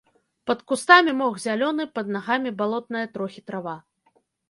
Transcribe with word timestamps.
Пад 0.49 0.63
кустамі 0.71 1.11
мох 1.19 1.37
зялёны, 1.45 1.87
пад 1.99 2.11
нагамі 2.17 2.57
балотная 2.65 3.07
трохі 3.19 3.41
трава. 3.53 3.81